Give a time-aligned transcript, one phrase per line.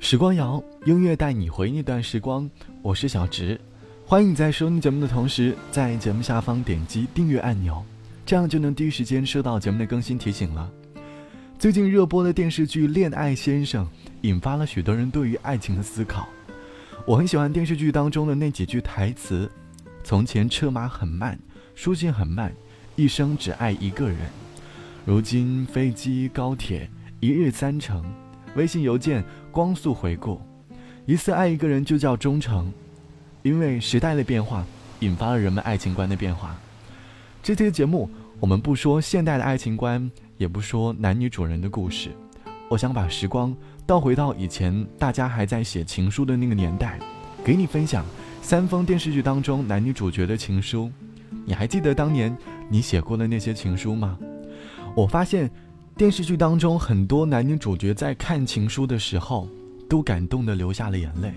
[0.00, 2.48] 时光谣，音乐带你回那段时光。
[2.80, 3.60] 我是小直，
[4.06, 7.84] 欢迎你在收听节目的同时，在节目下方点击订阅按钮，
[8.24, 10.70] 这样就能第一时间收到节目的更新提醒了。
[11.58, 13.84] 最近热播的电视剧《恋爱先生》
[14.22, 16.26] 引发了许多人对于爱情的思考。
[17.04, 19.50] 我很喜欢电视剧当中的那几句台词
[20.02, 21.38] ：“从前车马很慢，
[21.74, 22.50] 书信很慢，
[22.96, 24.18] 一生只爱一个人。
[25.08, 26.86] 如今飞机高铁
[27.18, 28.04] 一日三程。”
[28.56, 30.38] 微信邮件光速回顾，
[31.06, 32.70] 一次爱一个人就叫忠诚，
[33.42, 34.66] 因为时代的变化
[35.00, 36.54] 引发了人们爱情观的变化。
[37.42, 42.10] 这期节目我们不说现代的爱情观，也不说男女主人的故事，
[42.68, 43.56] 我想把时光
[43.86, 46.98] 倒回到以前大家还在写情书的那个年代，
[47.42, 48.04] 给你分享
[48.42, 50.92] 三封电视剧当中男女主角的情书。
[51.46, 52.36] 你还记得当年
[52.68, 54.18] 你写过的那些情书吗？
[54.96, 55.50] 我发现。
[55.96, 59.48] 电视剧当中，很多男女主角在看情书的时候，
[59.88, 61.34] 都感动的流下了眼泪。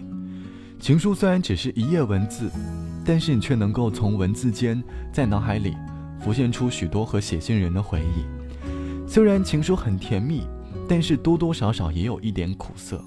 [0.79, 2.47] 情书虽然只是一页文字，
[3.03, 4.79] 但是你却能够从文字间
[5.11, 5.75] 在脑海里
[6.19, 9.09] 浮现出许多和写信人的回忆。
[9.09, 10.43] 虽然情书很甜蜜，
[10.87, 13.03] 但是多多少少也有一点苦涩。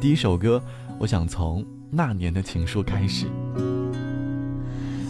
[0.00, 0.62] 第一首歌，
[1.00, 3.26] 我想从那年的情书开始。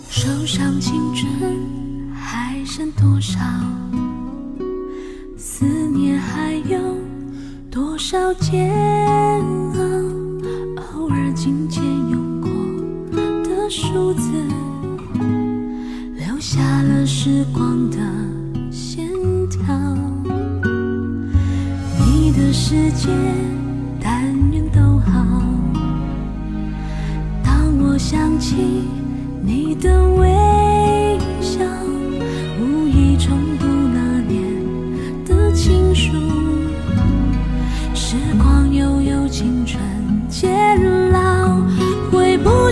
[0.08, 3.38] 手上青春还剩多少？
[5.62, 6.76] 思念还有
[7.70, 9.78] 多少煎熬？
[10.98, 12.50] 偶尔紧牵用过
[13.44, 14.28] 的数字，
[16.16, 17.98] 留下了时光的
[18.72, 19.08] 线
[19.48, 19.72] 条。
[22.00, 23.08] 你的世界
[24.00, 25.24] 但愿都好。
[27.40, 28.56] 当我想起
[29.40, 30.28] 你的微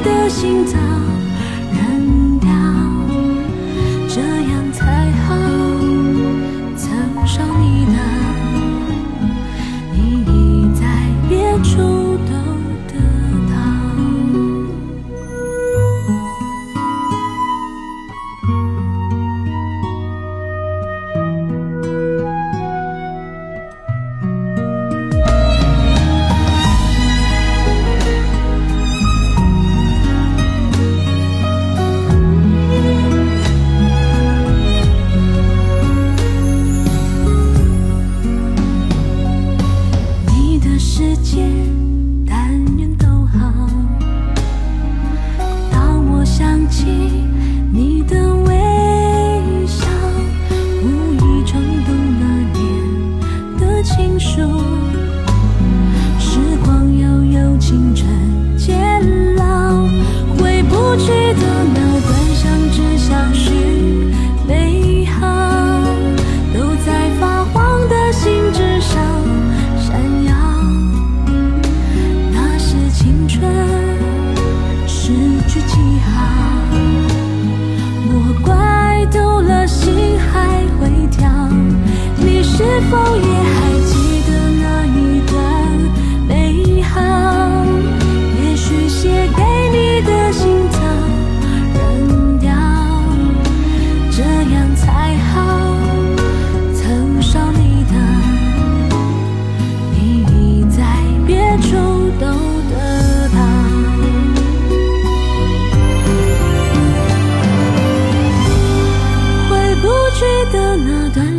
[0.00, 1.17] 的心脏。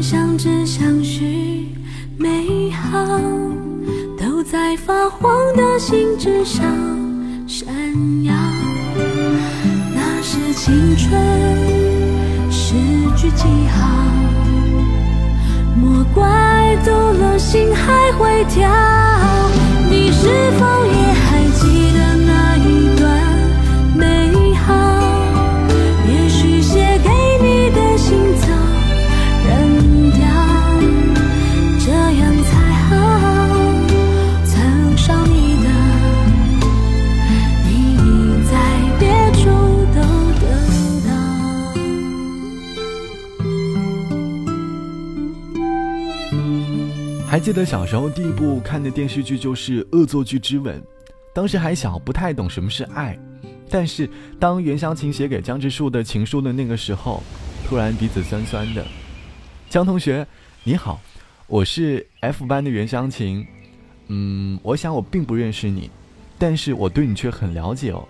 [0.02, 1.68] 相知相许
[2.18, 3.20] 美好
[4.18, 6.64] 都在发黄的信纸上
[7.46, 7.68] 闪
[8.24, 8.34] 耀。
[9.94, 11.12] 那是青春
[12.50, 12.76] 诗
[13.18, 13.88] 句记号
[15.76, 18.70] 莫怪走了心还会跳。
[19.90, 20.99] 你是否也
[47.40, 50.78] 还记得小时候第一部看的电视剧就是《恶作剧之吻》，
[51.34, 53.18] 当时还小，不太懂什么是爱。
[53.70, 57.24] 但是当袁湘琴写给江直树的情书的那个时候，
[57.66, 58.86] 突然鼻子酸酸的。
[59.70, 60.28] 江同学，
[60.66, 61.00] 你好，
[61.48, 63.48] 我是 F 班的袁湘琴。
[64.08, 65.90] 嗯，我想我并不认识你，
[66.38, 68.06] 但是我对你却很了解哦。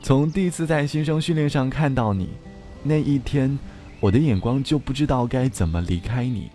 [0.00, 2.28] 从第一次在新生训练上看到你，
[2.84, 3.58] 那一天，
[3.98, 6.48] 我的眼光就不知道该怎么离开你。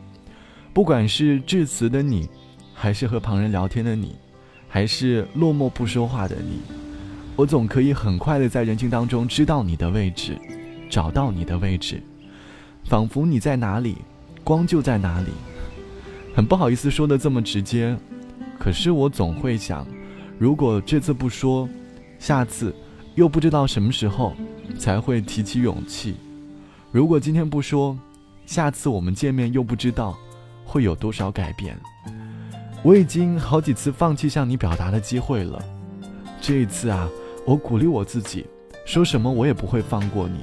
[0.76, 2.28] 不管是致辞的你，
[2.74, 4.14] 还是和旁人聊天的你，
[4.68, 6.60] 还是落寞不说话的你，
[7.38, 10.38] 我总可以很快的在人群当中知道你的位置，
[10.90, 12.04] 找到你的位置，
[12.84, 14.00] 仿佛你在哪里，
[14.44, 15.30] 光就在哪里。
[16.36, 17.98] 很不好意思说的这么直接。
[18.60, 19.88] 可是我总会想，
[20.38, 21.70] 如果这次不说，
[22.20, 22.76] 下次
[23.16, 24.36] 又不知道什么时候
[24.78, 26.16] 才会提起勇气；
[26.92, 27.98] 如果今天不说，
[28.46, 30.18] 下次我们见面又不知道
[30.66, 31.78] 会有多少改变。
[32.84, 35.64] 我已经好几次放弃向你表达的机会了，
[36.42, 37.08] 这一次啊，
[37.46, 38.46] 我鼓励我自己，
[38.86, 40.40] 说什么我也不会放过你，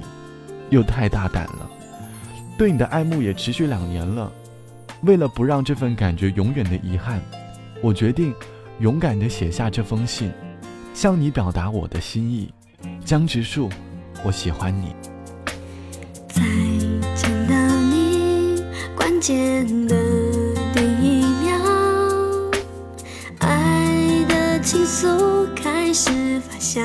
[0.69, 1.69] 又太大胆了。
[2.57, 4.31] 对你的爱慕也持续两年了，
[5.03, 7.21] 为了不让这份感觉永远的遗憾。
[7.81, 8.33] 我决定
[8.79, 10.31] 勇敢地写下这封信，
[10.93, 12.53] 向你表达我的心意。
[13.05, 13.69] 江直树，
[14.25, 14.93] 我喜欢你。
[19.23, 19.95] 见的
[20.73, 22.51] 第一秒，
[23.39, 26.81] 爱的情愫开始发酵，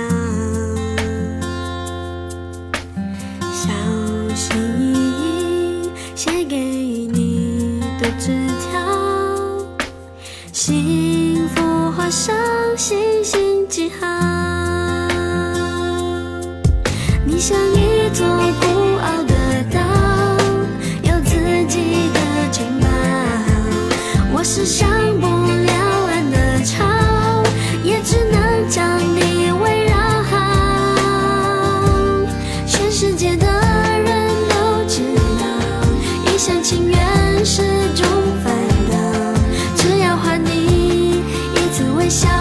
[42.09, 42.38] 笑，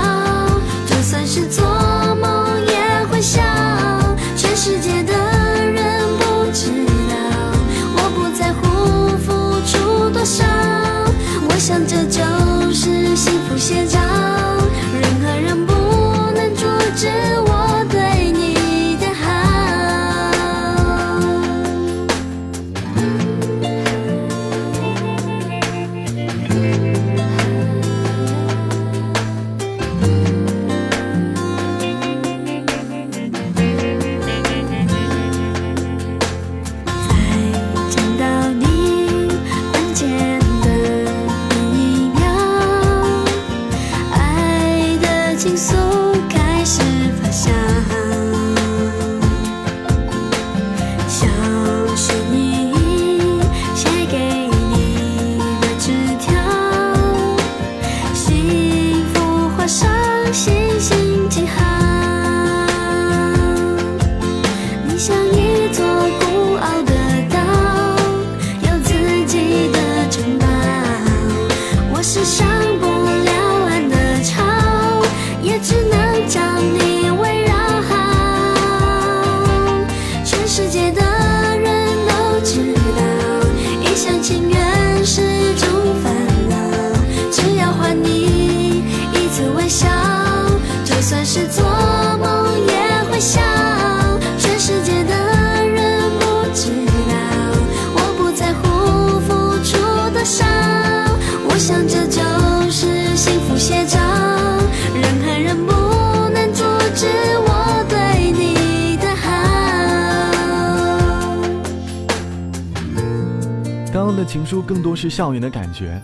[113.94, 116.00] 刚刚的情书更多是校园的感觉，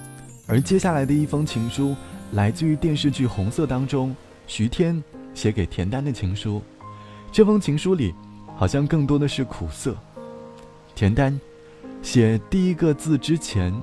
[0.47, 1.95] 而接下来的一封情书
[2.31, 4.15] 来自于电视剧《红色》当中
[4.47, 6.61] 徐天写给田丹的情书。
[7.31, 8.15] 这封情书里，
[8.55, 9.95] 好像更多的是苦涩。
[10.95, 11.37] 田丹
[12.01, 13.73] 写第一个字之前，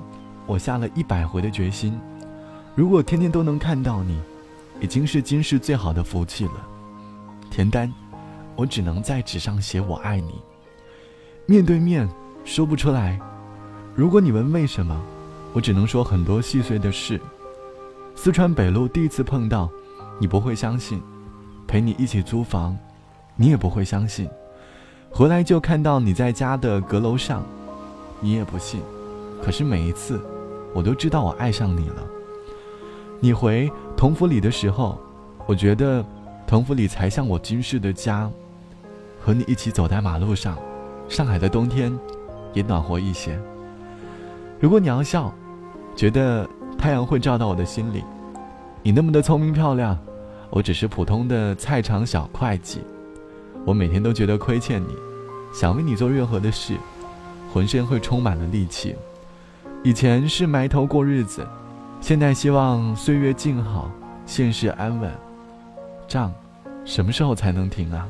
[0.47, 1.97] 我下了一百回的决心，
[2.75, 4.19] 如果天天都能看到你，
[4.81, 6.67] 已经是今世最好的福气了。
[7.51, 7.91] 田丹，
[8.55, 10.41] 我只能在纸上写我爱你，
[11.45, 12.09] 面对面
[12.43, 13.19] 说不出来。
[13.93, 14.99] 如果你问为什么，
[15.51, 17.19] 我只能说很多细碎的事。
[18.15, 19.69] 四川北路第一次碰到，
[20.17, 20.99] 你不会相信；
[21.67, 22.77] 陪你一起租房，
[23.35, 24.29] 你也不会相信。
[25.09, 27.43] 回来就看到你在家的阁楼上，
[28.21, 28.81] 你也不信。
[29.43, 30.21] 可是每一次，
[30.73, 32.07] 我都知道我爱上你了。
[33.19, 34.97] 你回同福里的时候，
[35.45, 36.03] 我觉得
[36.47, 38.31] 同福里才像我今世的家。
[39.19, 40.57] 和你一起走在马路上，
[41.09, 41.95] 上海的冬天
[42.53, 43.37] 也暖和一些。
[44.61, 45.33] 如果你要笑，
[45.95, 48.03] 觉得太阳会照到我的心里。
[48.83, 49.97] 你那么的聪明漂亮，
[50.51, 52.79] 我只是普通的菜场小会计。
[53.65, 54.95] 我每天都觉得亏欠你，
[55.51, 56.75] 想为你做任何的事，
[57.51, 58.95] 浑身会充满了力气。
[59.83, 61.43] 以前是埋头过日子，
[61.99, 63.89] 现在希望岁月静好，
[64.27, 65.11] 现世安稳。
[66.07, 66.31] 账，
[66.85, 68.07] 什么时候才能停啊？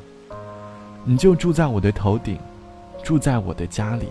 [1.05, 2.38] 你就住在我的头顶，
[3.01, 4.10] 住在我的家里。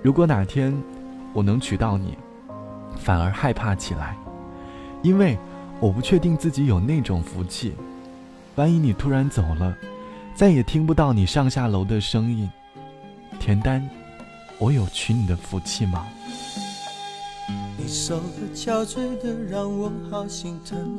[0.00, 0.72] 如果哪天
[1.36, 2.16] 我能娶到你，
[2.96, 4.16] 反而害怕起来，
[5.02, 5.38] 因为
[5.78, 7.74] 我不确定自己有那种福气。
[8.54, 9.76] 万一你突然走了，
[10.34, 12.50] 再也听不到你上下楼的声音，
[13.38, 13.86] 田丹，
[14.58, 16.06] 我有娶你的福气吗？
[17.76, 20.98] 你瘦的憔悴的，让我好心疼。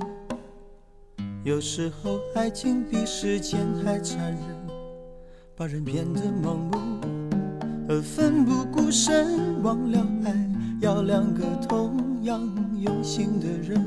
[1.44, 4.40] 有时候爱情比时间还残忍。
[5.56, 6.97] 把人变得盲目
[7.90, 10.50] 而奋不顾身，忘了爱
[10.82, 12.42] 要两个同样
[12.78, 13.82] 用心的人。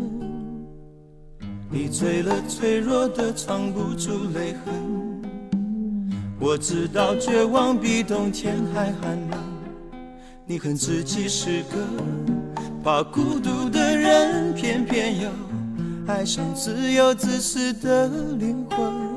[1.70, 4.74] 你醉了，脆弱的藏不住泪痕。
[6.40, 9.38] 我知道绝望比冬天还寒冷。
[10.46, 11.76] 你恨自己是个
[12.82, 15.28] 怕孤独的人，偏偏又
[16.06, 19.09] 爱上自由自私的灵魂。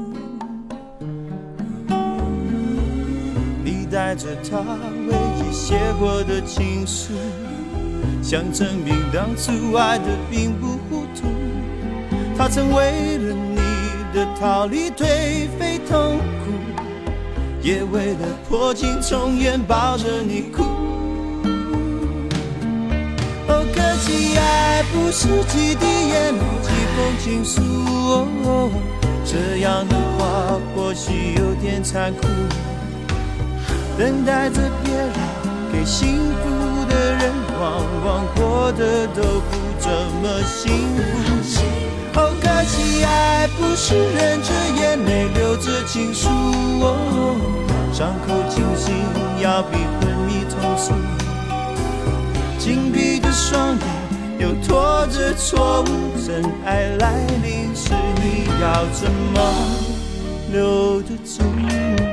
[4.14, 4.60] 带着他
[5.08, 7.14] 唯一写过的情书，
[8.22, 11.26] 想证明当初爱的并不糊涂。
[12.38, 13.58] 他曾为了你
[14.14, 16.52] 的逃离颓废痛苦，
[17.64, 20.62] 也为了破镜重圆抱着你哭。
[23.48, 27.64] 哦，可惜爱不是几滴眼泪几封情书，
[28.44, 28.70] 哦
[29.26, 32.28] 这样的话或许有点残酷。
[33.98, 35.14] 等待着别人
[35.72, 41.64] 给幸福的人，往往过得都不怎么幸福。
[42.14, 46.28] 好可惜，爱不是忍着眼泪流着情书，
[46.82, 47.36] 哦
[47.92, 48.94] 伤口清醒
[49.42, 50.94] 要比昏迷痛楚。
[52.58, 53.88] 紧闭的双眼
[54.40, 55.86] 又拖着错误，
[56.26, 59.38] 真爱来临时，你要怎么
[60.52, 62.13] 留得住？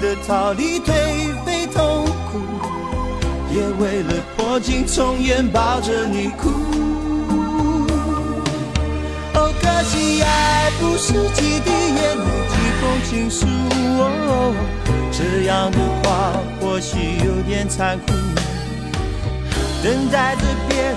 [0.00, 0.92] 的逃离颓
[1.44, 2.38] 废痛苦，
[3.52, 6.48] 也为了破镜重圆抱着你哭。
[9.34, 13.46] 哦，可惜爱不是几滴眼泪几封情书
[13.98, 14.54] 哦，
[15.10, 16.06] 这样的话
[16.60, 18.12] 或许有点残酷。
[19.82, 20.96] 等待着别人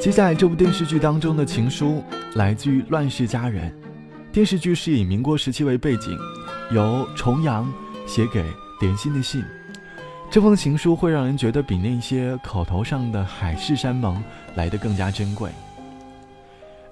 [0.00, 2.02] 接下来这部电视剧当中的情书
[2.34, 3.70] 来自于《乱世佳人》，
[4.32, 6.18] 电视剧是以民国时期为背景，
[6.70, 7.70] 由重阳
[8.06, 8.42] 写给
[8.80, 9.44] 莲心的信。
[10.30, 15.50] 这封情书会让人觉得比那些口头上的海誓山盟来得更加珍贵。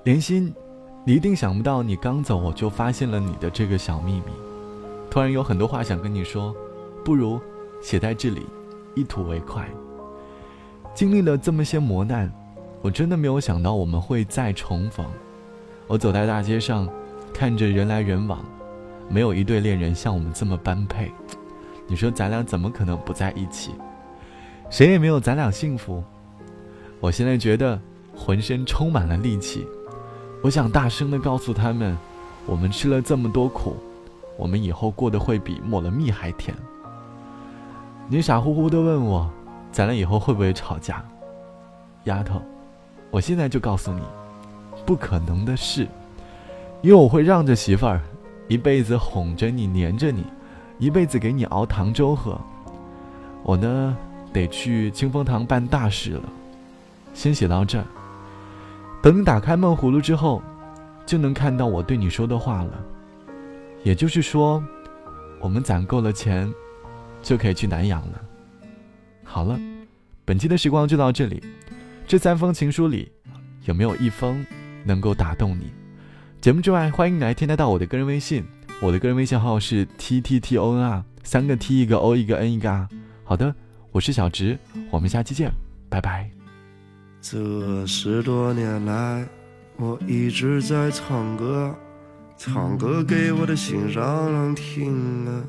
[0.05, 0.53] 莲心，
[1.03, 4.33] 你一定想不到，你刚走我就发现了你的这个小秘密，
[5.11, 6.55] 突然有很多话想跟你说，
[7.03, 7.41] 不如
[7.81, 8.45] 写在这里，
[8.95, 9.67] 一吐为快。
[10.93, 12.31] 经历了这么些磨难。
[12.89, 15.05] 我真的没有想到我们会再重逢。
[15.87, 16.89] 我走在大街上，
[17.35, 18.43] 看着人来人往，
[19.11, 21.13] 没有一对恋人像我们这么般配。
[21.87, 23.73] 你说咱俩怎么可能不在一起？
[24.71, 26.03] 谁也没有咱俩幸福。
[26.99, 27.79] 我现在觉得
[28.17, 29.67] 浑身充满了力气，
[30.43, 31.95] 我想大声的告诉他们，
[32.47, 33.77] 我们吃了这么多苦，
[34.39, 36.57] 我们以后过得会比抹了蜜还甜。
[38.09, 39.31] 你傻乎乎的问我，
[39.71, 41.05] 咱俩以后会不会吵架？
[42.05, 42.41] 丫头，
[43.11, 44.03] 我现在就告诉你，
[44.85, 45.89] 不可能的事，
[46.83, 48.01] 因为我会让着媳妇儿，
[48.49, 50.25] 一辈子哄着你，黏着你，
[50.79, 52.39] 一辈子给你熬糖粥喝。
[53.43, 53.97] 我呢，
[54.33, 56.23] 得去清风堂办大事了，
[57.15, 57.85] 先写到这儿。
[59.01, 60.43] 等你打开闷葫芦之后，
[61.07, 62.73] 就能看到我对你说的话了。
[63.85, 64.63] 也就是说，
[65.41, 66.53] 我们攒够了钱，
[67.23, 68.21] 就可以去南阳了。
[69.25, 69.59] 好了，
[70.25, 71.43] 本期的时光就到这里。
[72.09, 73.13] 这三封情书里，
[73.67, 74.43] 有没有一封
[74.83, 75.71] 能够打动你？
[76.41, 78.43] 节目之外，欢迎来添加到我的个人微信，
[78.81, 82.89] 我的个人微信号是 t t t o n r，三个 t 一个 o 一个 n 一个 r。
[83.25, 83.55] 好的，
[83.93, 84.59] 我是小直，
[84.91, 85.53] 我们下期见，
[85.91, 86.31] 拜拜。
[87.21, 89.29] 这十多年来，
[89.77, 91.77] 我一直在唱歌，
[92.39, 95.45] 唱歌给我的心上人听啊。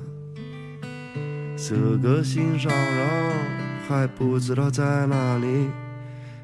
[1.55, 3.33] 这个心上人
[3.87, 5.69] 还不知道在哪里。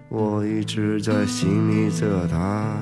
[0.10, 2.78] 我一直在心里责他。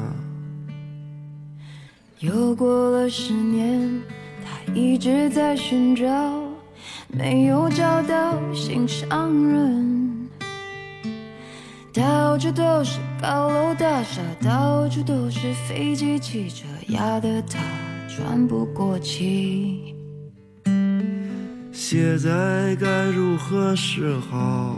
[2.19, 4.01] 又过了十年，
[4.43, 6.07] 他一直在寻找，
[7.07, 10.29] 没有找到心上人。
[11.93, 17.59] 到处都是高楼大厦，到处都是飞机汽车，压得他
[18.07, 19.93] 喘不过气。
[21.71, 24.77] 现在该如何是好？